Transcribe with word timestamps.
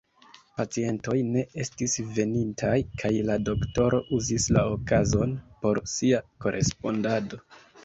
Pacientoj 0.59 1.17
ne 1.35 1.43
estis 1.63 1.93
venintaj 2.15 2.79
kaj 3.03 3.13
la 3.29 3.37
doktoro 3.51 4.01
uzis 4.19 4.49
la 4.57 4.65
okazon 4.73 5.39
por 5.63 5.83
sia 5.95 6.25
korespondado. 6.47 7.45